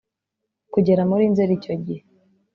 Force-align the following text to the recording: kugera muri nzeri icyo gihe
kugera 0.73 1.01
muri 1.09 1.23
nzeri 1.31 1.51
icyo 1.57 1.73
gihe 1.85 2.03